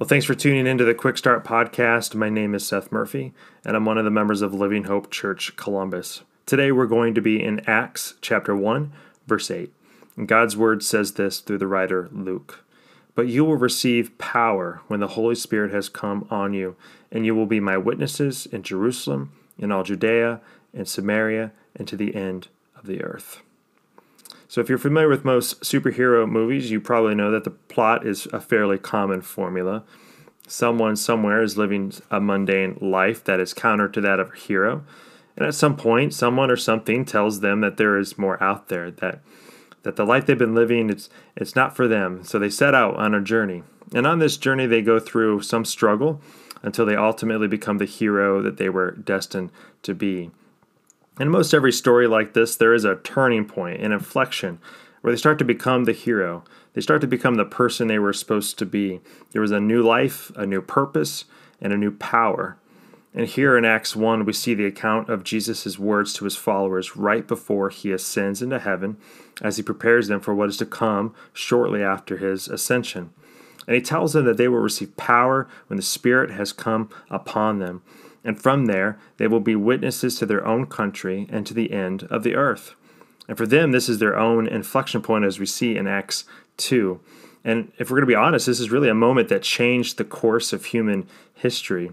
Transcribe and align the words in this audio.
Well, 0.00 0.08
thanks 0.08 0.24
for 0.24 0.34
tuning 0.34 0.66
into 0.66 0.86
the 0.86 0.94
Quick 0.94 1.18
Start 1.18 1.44
Podcast. 1.44 2.14
My 2.14 2.30
name 2.30 2.54
is 2.54 2.66
Seth 2.66 2.90
Murphy, 2.90 3.34
and 3.66 3.76
I'm 3.76 3.84
one 3.84 3.98
of 3.98 4.04
the 4.06 4.10
members 4.10 4.40
of 4.40 4.54
Living 4.54 4.84
Hope 4.84 5.10
Church 5.10 5.54
Columbus. 5.56 6.22
Today 6.46 6.72
we're 6.72 6.86
going 6.86 7.14
to 7.14 7.20
be 7.20 7.44
in 7.44 7.60
Acts 7.68 8.14
chapter 8.22 8.56
1, 8.56 8.94
verse 9.26 9.50
8. 9.50 9.70
And 10.16 10.26
God's 10.26 10.56
word 10.56 10.82
says 10.82 11.12
this 11.12 11.40
through 11.40 11.58
the 11.58 11.66
writer 11.66 12.08
Luke. 12.12 12.64
But 13.14 13.28
you 13.28 13.44
will 13.44 13.58
receive 13.58 14.16
power 14.16 14.80
when 14.88 15.00
the 15.00 15.08
Holy 15.08 15.34
Spirit 15.34 15.70
has 15.70 15.90
come 15.90 16.26
on 16.30 16.54
you, 16.54 16.76
and 17.12 17.26
you 17.26 17.34
will 17.34 17.44
be 17.44 17.60
my 17.60 17.76
witnesses 17.76 18.46
in 18.46 18.62
Jerusalem, 18.62 19.32
in 19.58 19.70
all 19.70 19.82
Judea, 19.82 20.40
and 20.72 20.88
Samaria, 20.88 21.52
and 21.76 21.86
to 21.86 21.96
the 21.96 22.14
end 22.14 22.48
of 22.74 22.86
the 22.86 23.02
earth. 23.02 23.42
So, 24.50 24.60
if 24.60 24.68
you're 24.68 24.78
familiar 24.78 25.08
with 25.08 25.24
most 25.24 25.60
superhero 25.60 26.28
movies, 26.28 26.72
you 26.72 26.80
probably 26.80 27.14
know 27.14 27.30
that 27.30 27.44
the 27.44 27.52
plot 27.52 28.04
is 28.04 28.26
a 28.32 28.40
fairly 28.40 28.78
common 28.78 29.22
formula. 29.22 29.84
Someone 30.48 30.96
somewhere 30.96 31.40
is 31.40 31.56
living 31.56 31.92
a 32.10 32.20
mundane 32.20 32.76
life 32.80 33.22
that 33.22 33.38
is 33.38 33.54
counter 33.54 33.88
to 33.88 34.00
that 34.00 34.18
of 34.18 34.32
a 34.32 34.36
hero. 34.36 34.82
And 35.36 35.46
at 35.46 35.54
some 35.54 35.76
point, 35.76 36.14
someone 36.14 36.50
or 36.50 36.56
something 36.56 37.04
tells 37.04 37.38
them 37.38 37.60
that 37.60 37.76
there 37.76 37.96
is 37.96 38.18
more 38.18 38.42
out 38.42 38.66
there, 38.66 38.90
that 38.90 39.20
that 39.84 39.94
the 39.94 40.04
life 40.04 40.26
they've 40.26 40.36
been 40.36 40.56
living 40.56 40.90
it's 40.90 41.08
it's 41.36 41.54
not 41.54 41.76
for 41.76 41.86
them. 41.86 42.24
So 42.24 42.40
they 42.40 42.50
set 42.50 42.74
out 42.74 42.96
on 42.96 43.14
a 43.14 43.20
journey. 43.20 43.62
And 43.94 44.04
on 44.04 44.18
this 44.18 44.36
journey 44.36 44.66
they 44.66 44.82
go 44.82 44.98
through 44.98 45.42
some 45.42 45.64
struggle 45.64 46.20
until 46.60 46.86
they 46.86 46.96
ultimately 46.96 47.46
become 47.46 47.78
the 47.78 47.84
hero 47.84 48.42
that 48.42 48.56
they 48.56 48.68
were 48.68 48.90
destined 48.90 49.52
to 49.84 49.94
be. 49.94 50.32
In 51.20 51.28
most 51.28 51.52
every 51.52 51.70
story 51.70 52.06
like 52.08 52.32
this, 52.32 52.56
there 52.56 52.72
is 52.72 52.86
a 52.86 52.96
turning 52.96 53.44
point, 53.44 53.82
an 53.82 53.92
inflection, 53.92 54.58
where 55.02 55.12
they 55.12 55.18
start 55.18 55.38
to 55.40 55.44
become 55.44 55.84
the 55.84 55.92
hero. 55.92 56.42
They 56.72 56.80
start 56.80 57.02
to 57.02 57.06
become 57.06 57.34
the 57.34 57.44
person 57.44 57.88
they 57.88 57.98
were 57.98 58.14
supposed 58.14 58.58
to 58.58 58.64
be. 58.64 59.02
There 59.32 59.42
was 59.42 59.50
a 59.50 59.60
new 59.60 59.82
life, 59.82 60.32
a 60.34 60.46
new 60.46 60.62
purpose, 60.62 61.26
and 61.60 61.74
a 61.74 61.76
new 61.76 61.90
power. 61.90 62.56
And 63.12 63.26
here 63.26 63.58
in 63.58 63.66
Acts 63.66 63.94
1, 63.94 64.24
we 64.24 64.32
see 64.32 64.54
the 64.54 64.64
account 64.64 65.10
of 65.10 65.22
Jesus' 65.22 65.78
words 65.78 66.14
to 66.14 66.24
his 66.24 66.36
followers 66.36 66.96
right 66.96 67.28
before 67.28 67.68
he 67.68 67.92
ascends 67.92 68.40
into 68.40 68.58
heaven 68.58 68.96
as 69.42 69.58
he 69.58 69.62
prepares 69.62 70.08
them 70.08 70.20
for 70.20 70.34
what 70.34 70.48
is 70.48 70.56
to 70.56 70.66
come 70.66 71.14
shortly 71.34 71.82
after 71.82 72.16
his 72.16 72.48
ascension. 72.48 73.12
And 73.66 73.76
he 73.76 73.82
tells 73.82 74.12
them 74.12 74.24
that 74.24 74.36
they 74.36 74.48
will 74.48 74.58
receive 74.58 74.96
power 74.96 75.48
when 75.68 75.76
the 75.76 75.82
Spirit 75.82 76.30
has 76.30 76.52
come 76.52 76.90
upon 77.10 77.58
them 77.58 77.82
and 78.24 78.40
from 78.40 78.66
there 78.66 78.98
they 79.16 79.26
will 79.26 79.40
be 79.40 79.56
witnesses 79.56 80.16
to 80.16 80.26
their 80.26 80.46
own 80.46 80.66
country 80.66 81.26
and 81.30 81.46
to 81.46 81.54
the 81.54 81.72
end 81.72 82.04
of 82.04 82.22
the 82.22 82.34
earth. 82.34 82.74
And 83.28 83.36
for 83.36 83.46
them, 83.46 83.70
this 83.70 83.88
is 83.88 83.98
their 83.98 84.18
own 84.18 84.46
inflection 84.48 85.02
point, 85.02 85.24
as 85.24 85.38
we 85.38 85.46
see 85.46 85.76
in 85.76 85.86
Acts 85.86 86.24
2. 86.56 87.00
And 87.44 87.72
if 87.78 87.88
we're 87.90 87.96
going 87.96 88.08
to 88.08 88.12
be 88.12 88.14
honest, 88.14 88.46
this 88.46 88.60
is 88.60 88.70
really 88.70 88.88
a 88.88 88.94
moment 88.94 89.28
that 89.28 89.42
changed 89.42 89.96
the 89.96 90.04
course 90.04 90.52
of 90.52 90.66
human 90.66 91.06
history. 91.34 91.92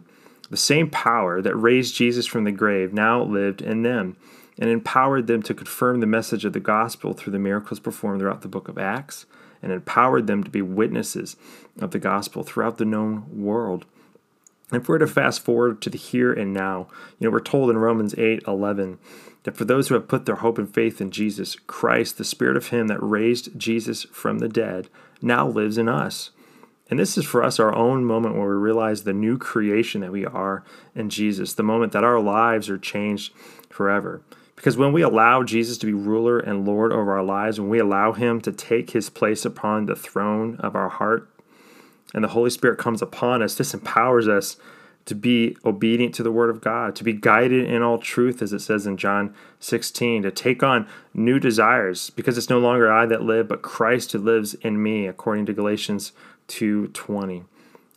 The 0.50 0.58
same 0.58 0.90
power 0.90 1.42
that 1.42 1.56
raised 1.56 1.96
Jesus 1.96 2.26
from 2.26 2.44
the 2.44 2.52
grave 2.52 2.92
now 2.92 3.22
lived 3.22 3.62
in 3.62 3.84
them 3.84 4.18
and 4.60 4.70
empowered 4.70 5.28
them 5.28 5.44
to 5.44 5.54
confirm 5.54 6.00
the 6.00 6.08
message 6.08 6.46
of 6.46 6.54
the 6.54 6.60
gospel 6.60 7.14
through 7.14 7.34
the 7.34 7.40
miracles 7.40 7.80
performed 7.80 8.20
throughout 8.20 8.42
the 8.42 8.48
book 8.48 8.68
of 8.68 8.78
Acts 8.78 9.26
and 9.62 9.72
empowered 9.72 10.28
them 10.28 10.44
to 10.44 10.50
be 10.50 10.62
witnesses 10.62 11.36
of 11.80 11.92
the 11.92 12.00
gospel 12.00 12.44
throughout 12.44 12.78
the 12.78 12.86
known 12.86 13.26
world. 13.32 13.86
And 14.72 14.82
if 14.82 14.90
we're 14.90 14.98
to 14.98 15.08
fast 15.08 15.42
forward 15.42 15.82
to 15.82 15.90
the 15.90 15.98
here 15.98 16.34
and 16.34 16.54
now, 16.54 16.88
you 17.18 17.28
know, 17.28 17.32
we're 17.32 17.40
told 17.40 17.70
in 17.70 17.78
Romans 17.78 18.14
8 18.18 18.44
11 18.48 19.00
that 19.44 19.56
for 19.56 19.64
those 19.64 19.88
who 19.88 19.96
have 19.96 20.10
put 20.10 20.26
their 20.26 20.36
hope 20.36 20.58
and 20.58 20.74
faith 20.74 21.00
in 21.00 21.10
Jesus 21.10 21.56
Christ, 21.56 22.18
the 22.18 22.26
Spirit 22.26 22.58
of 22.58 22.68
Him 22.68 22.88
that 22.88 23.02
raised 23.02 23.58
Jesus 23.58 24.04
from 24.12 24.40
the 24.40 24.50
dead 24.50 24.90
now 25.22 25.48
lives 25.48 25.78
in 25.78 25.88
us. 25.88 26.32
And 26.90 27.00
this 27.00 27.18
is 27.18 27.26
for 27.26 27.44
us 27.44 27.60
our 27.60 27.76
own 27.76 28.06
moment 28.06 28.36
where 28.36 28.48
we 28.48 28.56
realize 28.56 29.04
the 29.04 29.14
new 29.14 29.38
creation 29.38 30.02
that 30.02 30.12
we 30.12 30.26
are 30.26 30.64
in 30.96 31.10
Jesus, 31.10 31.54
the 31.54 31.64
moment 31.64 31.92
that 31.94 32.04
our 32.04 32.20
lives 32.20 32.70
are 32.70 32.78
changed 32.78 33.34
forever. 33.70 34.22
Because 34.58 34.76
when 34.76 34.92
we 34.92 35.04
allow 35.04 35.44
Jesus 35.44 35.78
to 35.78 35.86
be 35.86 35.94
ruler 35.94 36.40
and 36.40 36.66
Lord 36.66 36.92
over 36.92 37.14
our 37.16 37.24
lives, 37.24 37.60
when 37.60 37.70
we 37.70 37.80
allow 37.80 38.12
Him 38.12 38.42
to 38.42 38.52
take 38.52 38.90
His 38.90 39.10
place 39.10 39.46
upon 39.46 39.86
the 39.86 39.96
throne 39.96 40.58
of 40.60 40.76
our 40.76 40.90
heart, 40.90 41.30
and 42.14 42.24
the 42.24 42.30
Holy 42.30 42.50
Spirit 42.50 42.80
comes 42.80 43.02
upon 43.02 43.42
us, 43.44 43.56
this 43.56 43.74
empowers 43.74 44.28
us 44.28 44.58
to 45.06 45.14
be 45.16 45.56
obedient 45.64 46.14
to 46.16 46.24
the 46.24 46.32
Word 46.32 46.50
of 46.50 46.60
God, 46.60 46.96
to 46.96 47.04
be 47.04 47.14
guided 47.14 47.70
in 47.70 47.82
all 47.82 48.00
truth, 48.00 48.42
as 48.42 48.52
it 48.52 48.60
says 48.60 48.88
in 48.88 48.98
John 48.98 49.34
16, 49.60 50.24
to 50.24 50.32
take 50.32 50.64
on 50.64 50.88
new 51.14 51.40
desires, 51.40 52.10
because 52.10 52.38
it's 52.38 52.50
no 52.50 52.60
longer 52.60 52.92
I 52.92 53.06
that 53.06 53.22
live, 53.22 53.48
but 53.48 53.62
Christ 53.62 54.12
who 54.12 54.20
lives 54.20 54.56
in 54.56 54.82
me, 54.82 55.06
according 55.06 55.46
to 55.46 55.54
Galatians 55.54 56.12
2:20. 56.48 57.44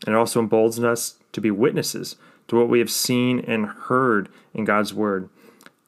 And 0.07 0.15
it 0.15 0.19
also 0.19 0.41
emboldens 0.41 0.85
us 0.85 1.15
to 1.33 1.41
be 1.41 1.51
witnesses 1.51 2.17
to 2.49 2.57
what 2.57 2.69
we 2.69 2.81
have 2.81 2.91
seen 2.91 3.41
and 3.41 3.67
heard 3.67 4.29
in 4.53 4.65
God's 4.65 4.93
Word, 4.93 5.29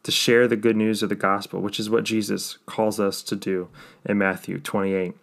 to 0.02 0.10
share 0.10 0.48
the 0.48 0.56
good 0.56 0.76
news 0.76 1.02
of 1.02 1.08
the 1.08 1.14
gospel, 1.14 1.60
which 1.60 1.78
is 1.78 1.88
what 1.88 2.04
Jesus 2.04 2.58
calls 2.66 2.98
us 2.98 3.22
to 3.22 3.36
do 3.36 3.68
in 4.04 4.18
Matthew 4.18 4.58
28. 4.58 5.14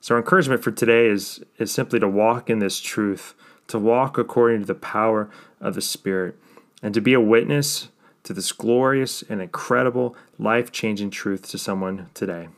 So, 0.00 0.14
our 0.14 0.20
encouragement 0.20 0.62
for 0.62 0.70
today 0.70 1.06
is, 1.06 1.44
is 1.58 1.70
simply 1.70 2.00
to 2.00 2.08
walk 2.08 2.48
in 2.48 2.58
this 2.58 2.80
truth, 2.80 3.34
to 3.68 3.78
walk 3.78 4.16
according 4.16 4.60
to 4.60 4.66
the 4.66 4.74
power 4.74 5.28
of 5.60 5.74
the 5.74 5.82
Spirit, 5.82 6.36
and 6.82 6.94
to 6.94 7.00
be 7.00 7.12
a 7.12 7.20
witness 7.20 7.88
to 8.22 8.32
this 8.32 8.52
glorious 8.52 9.22
and 9.28 9.42
incredible, 9.42 10.16
life 10.38 10.72
changing 10.72 11.10
truth 11.10 11.48
to 11.50 11.58
someone 11.58 12.08
today. 12.14 12.48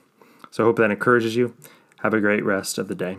So, 0.51 0.63
I 0.63 0.67
hope 0.67 0.77
that 0.77 0.91
encourages 0.91 1.35
you. 1.35 1.57
Have 2.01 2.15
a 2.15 2.21
great 2.21 2.45
rest 2.45 2.79
of 2.79 2.89
the 2.89 2.95
day. 2.95 3.19